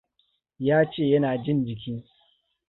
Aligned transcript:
Ya 0.67 0.77
ce 0.91 1.03
yana 1.11 1.31
jin 1.43 1.65
jiki. 1.65 1.95